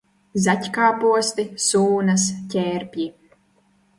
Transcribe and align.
Zaķkāposti, 0.45 1.43
sūnas, 1.67 2.25
ķērpji. 2.55 3.07